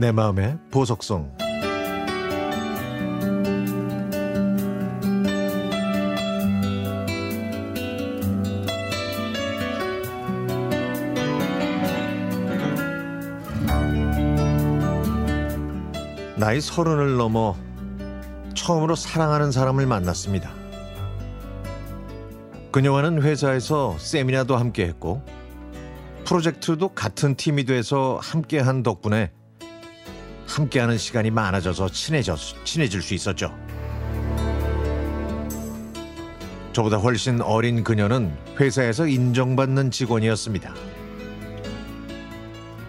내 0.00 0.12
마음의 0.12 0.56
보석성 0.70 1.36
나이 16.36 16.60
서른을 16.60 17.16
넘어 17.16 17.56
처음으로 18.54 18.94
사랑하는 18.94 19.50
사람을 19.50 19.84
만났습니다. 19.86 20.52
그녀와는 22.70 23.22
회사에서 23.22 23.96
세미나도 23.98 24.56
함께 24.56 24.84
했고 24.86 25.22
프로젝트도 26.24 26.90
같은 26.90 27.34
팀이 27.34 27.64
돼서 27.64 28.20
함께 28.22 28.60
한 28.60 28.84
덕분에 28.84 29.32
함께하는 30.58 30.98
시간이 30.98 31.30
많아져서 31.30 31.88
친해져, 31.90 32.36
친해질 32.64 33.00
수 33.00 33.14
있었죠. 33.14 33.56
저보다 36.72 36.96
훨씬 36.96 37.40
어린 37.40 37.84
그녀는 37.84 38.36
회사에서 38.58 39.06
인정받는 39.06 39.90
직원이었습니다. 39.90 40.74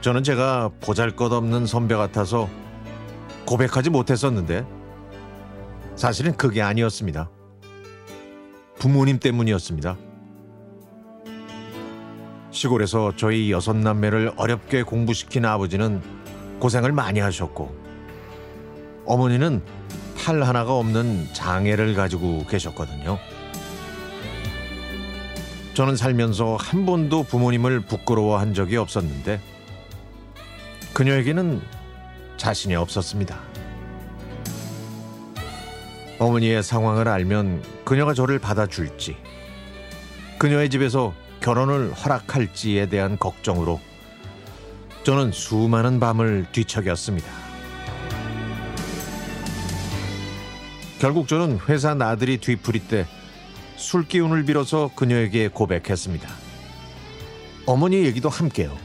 저는 0.01 0.23
제가 0.23 0.71
보잘 0.81 1.15
것 1.15 1.31
없는 1.31 1.65
선배 1.65 1.95
같아서 1.95 2.49
고백하지 3.45 3.89
못했었는데 3.89 4.65
사실은 5.95 6.35
그게 6.37 6.61
아니었습니다. 6.61 7.29
부모님 8.79 9.19
때문이었습니다. 9.19 9.97
시골에서 12.51 13.13
저희 13.15 13.51
여섯 13.51 13.75
남매를 13.75 14.33
어렵게 14.37 14.83
공부시킨 14.83 15.45
아버지는 15.45 16.01
고생을 16.59 16.91
많이 16.91 17.19
하셨고 17.19 17.73
어머니는 19.05 19.61
팔 20.17 20.43
하나가 20.43 20.73
없는 20.77 21.29
장애를 21.33 21.95
가지고 21.95 22.45
계셨거든요. 22.45 23.17
저는 25.73 25.95
살면서 25.95 26.57
한 26.57 26.85
번도 26.85 27.23
부모님을 27.23 27.81
부끄러워한 27.81 28.53
적이 28.53 28.77
없었는데 28.77 29.39
그녀에게는 30.93 31.61
자신이 32.35 32.75
없었습니다. 32.75 33.39
어머니의 36.19 36.61
상황을 36.63 37.07
알면 37.07 37.63
그녀가 37.85 38.13
저를 38.13 38.39
받아줄지, 38.39 39.15
그녀의 40.37 40.69
집에서 40.69 41.13
결혼을 41.39 41.93
허락할지에 41.93 42.87
대한 42.87 43.17
걱정으로 43.17 43.79
저는 45.09 45.31
수많은 45.31 45.99
밤을 45.99 46.45
뒤척였습니다. 46.51 47.27
결국 50.99 51.27
저는 51.27 51.57
회사 51.67 51.95
나들이 51.95 52.37
뒤풀이 52.37 52.81
때 52.81 53.07
술 53.79 54.07
기운을 54.07 54.45
빌어서 54.45 54.91
그녀에게 54.95 55.47
고백했습니다. 55.47 56.29
어머니 57.65 58.05
얘기도 58.05 58.29
함께요. 58.29 58.77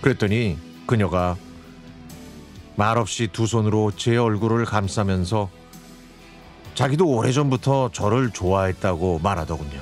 그랬더니 0.00 0.58
그녀가 0.84 1.36
말없이 2.74 3.28
두 3.30 3.46
손으로 3.46 3.92
제 3.92 4.16
얼굴을 4.16 4.64
감싸면서 4.64 5.50
자기도 6.74 7.06
오래전부터 7.06 7.90
저를 7.92 8.30
좋아했다고 8.30 9.20
말하더군요. 9.22 9.80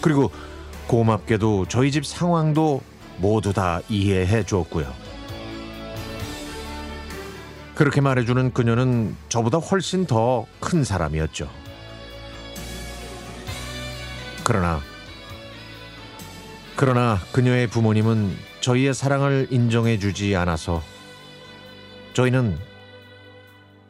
그리고 0.00 0.30
고맙게도 0.86 1.66
저희 1.68 1.90
집 1.90 2.04
상황도 2.06 2.80
모두 3.18 3.52
다 3.52 3.80
이해해 3.88 4.44
주었고요. 4.44 4.92
그렇게 7.74 8.00
말해주는 8.00 8.52
그녀는 8.52 9.16
저보다 9.28 9.58
훨씬 9.58 10.06
더 10.06 10.46
큰 10.60 10.84
사람이었죠. 10.84 11.48
그러나, 14.44 14.80
그러나 16.76 17.18
그녀의 17.32 17.66
부모님은 17.68 18.36
저희의 18.60 18.94
사랑을 18.94 19.48
인정해 19.50 19.98
주지 19.98 20.36
않아서 20.36 20.82
저희는 22.12 22.58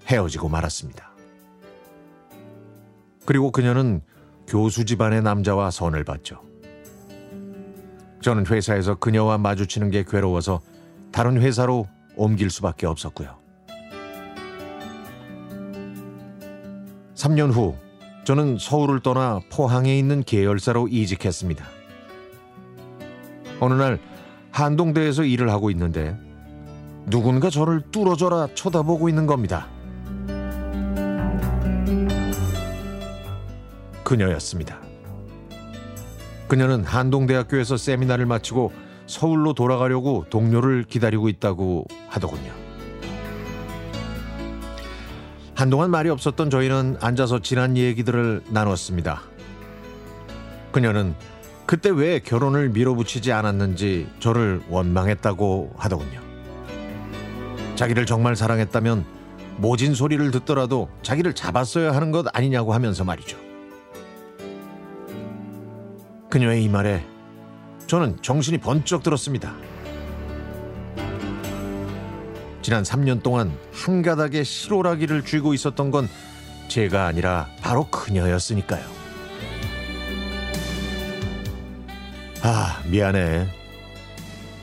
헤어지고 0.06 0.48
말았습니다. 0.48 1.10
그리고 3.26 3.50
그녀는 3.50 4.02
교수 4.46 4.84
집안의 4.84 5.22
남자와 5.22 5.70
선을 5.70 6.04
봤죠. 6.04 6.42
저는 8.24 8.46
회사에서 8.46 8.94
그녀와 8.94 9.36
마주치는 9.36 9.90
게 9.90 10.02
괴로워서 10.02 10.62
다른 11.12 11.42
회사로 11.42 11.86
옮길 12.16 12.48
수밖에 12.48 12.86
없었고요. 12.86 13.36
3년 17.14 17.52
후 17.52 17.76
저는 18.24 18.56
서울을 18.58 19.00
떠나 19.00 19.40
포항에 19.52 19.98
있는 19.98 20.22
계열사로 20.22 20.88
이직했습니다. 20.88 21.66
어느 23.60 23.74
날 23.74 24.00
한동대에서 24.52 25.24
일을 25.24 25.50
하고 25.50 25.70
있는데 25.70 26.18
누군가 27.04 27.50
저를 27.50 27.82
뚫어져라 27.90 28.48
쳐다보고 28.54 29.10
있는 29.10 29.26
겁니다. 29.26 29.68
그녀였습니다. 34.02 34.83
그녀는 36.54 36.84
한동대학교에서 36.84 37.76
세미나를 37.76 38.26
마치고 38.26 38.70
서울로 39.09 39.54
돌아가려고 39.54 40.25
동료를 40.31 40.84
기다리고 40.84 41.28
있다고 41.28 41.84
하더군요. 42.06 42.53
한동안 45.56 45.91
말이 45.91 46.10
없었던 46.10 46.50
저희는 46.50 46.98
앉아서 47.00 47.41
지난 47.41 47.76
얘기들을 47.76 48.43
나눴습니다. 48.50 49.22
그녀는 50.70 51.16
그때 51.66 51.91
왜 51.91 52.20
결혼을 52.20 52.69
밀어붙이지 52.69 53.32
않았는지 53.32 54.06
저를 54.20 54.62
원망했다고 54.69 55.72
하더군요. 55.76 56.20
자기를 57.75 58.06
정말 58.06 58.37
사랑했다면 58.37 59.04
모진 59.56 59.93
소리를 59.93 60.31
듣더라도 60.31 60.88
자기를 61.03 61.32
잡았어야 61.32 61.91
하는 61.91 62.12
것 62.12 62.26
아니냐고 62.32 62.75
하면서 62.75 63.03
말이죠. 63.03 63.53
그녀의 66.34 66.64
이 66.64 66.68
말에 66.68 67.06
저는 67.86 68.20
정신이 68.20 68.58
번쩍 68.58 69.04
들었습니다. 69.04 69.54
지난 72.60 72.82
3년 72.82 73.22
동안 73.22 73.56
한 73.72 74.02
가닥에 74.02 74.42
실오라기를 74.42 75.24
쥐고 75.24 75.54
있었던 75.54 75.92
건 75.92 76.08
제가 76.66 77.06
아니라 77.06 77.46
바로 77.60 77.88
그녀였으니까요. 77.88 78.84
아, 82.42 82.82
미안해. 82.90 83.46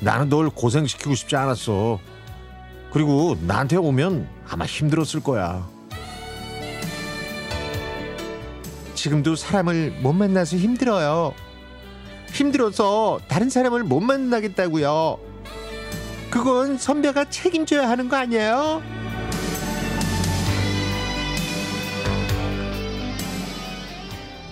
나는 0.02 0.28
널 0.28 0.50
고생시키고 0.50 1.16
싶지 1.16 1.38
않았어. 1.38 2.02
그리고 2.92 3.38
나한테 3.48 3.78
오면 3.78 4.28
아마 4.50 4.66
힘들었을 4.66 5.24
거야. 5.24 5.66
지금도 8.94 9.38
사람을 9.38 10.02
못 10.02 10.12
만나서 10.12 10.58
힘들어요. 10.58 11.34
힘들어서 12.32 13.20
다른 13.28 13.50
사람을 13.50 13.84
못 13.84 14.00
만나겠다고요. 14.00 15.20
그건 16.30 16.78
선배가 16.78 17.30
책임져야 17.30 17.90
하는 17.90 18.08
거 18.08 18.16
아니에요? 18.16 18.82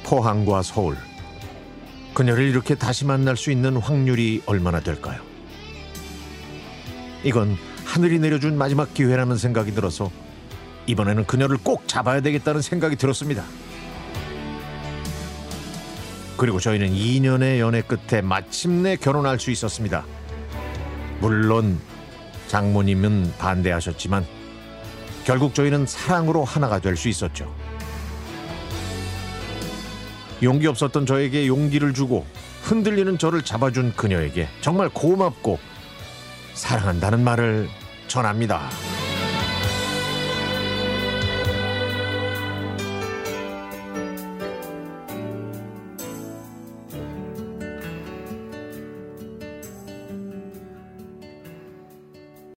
포항과 0.04 0.64
서울. 0.64 0.98
그녀를 2.14 2.50
이렇게 2.50 2.76
다시 2.76 3.06
만날 3.06 3.38
수 3.38 3.52
있는 3.52 3.78
확률이 3.78 4.42
얼마나 4.46 4.80
될까요? 4.80 5.22
이건 7.24 7.56
하늘이 7.86 8.20
내려준 8.20 8.58
마지막 8.58 8.94
기회라는 8.94 9.38
생각이 9.38 9.74
들어서 9.74 10.12
이번에는 10.88 11.26
그녀를 11.26 11.58
꼭 11.64 11.88
잡아야 11.88 12.22
되겠다는 12.22 12.62
생각이 12.62 12.96
들었습니다. 12.96 13.44
그리고 16.40 16.58
저희는 16.62 16.94
2년의 16.94 17.60
연애 17.60 17.82
끝에 17.82 18.22
마침내 18.22 18.96
결혼할 18.96 19.42
수 19.42 19.52
있었습니다. 19.52 20.06
물론 21.20 21.78
장모님은 22.48 23.34
반대하셨지만 23.38 24.26
결국 25.26 25.54
저희는 25.54 25.86
사랑으로 25.86 26.46
하나가 26.46 26.80
될 26.80 26.96
수 26.96 27.10
있었죠. 27.10 27.54
용기 30.42 30.66
없었던 30.68 31.06
저에게 31.06 31.46
용기를 31.46 31.94
주고 31.94 32.26
흔들리는 32.64 33.18
저를 33.18 33.42
잡아준 33.42 33.92
그녀에게 33.98 34.48
정말 34.62 34.88
고맙고 34.88 35.60
사랑한다는 36.54 37.22
말을 37.22 37.68
전합니다. 38.08 38.70